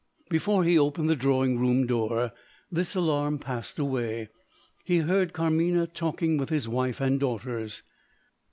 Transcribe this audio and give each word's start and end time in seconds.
Before 0.29 0.63
he 0.63 0.79
opened 0.79 1.11
the 1.11 1.15
drawing 1.15 1.59
room 1.59 1.85
door, 1.85 2.31
this 2.71 2.95
alarm 2.95 3.37
passed 3.37 3.77
away. 3.77 4.29
He 4.83 4.97
heard 4.97 5.31
Carmina 5.31 5.85
talking 5.85 6.37
with 6.37 6.49
his 6.49 6.67
wife 6.67 6.99
and 6.99 7.19
daughters. 7.19 7.83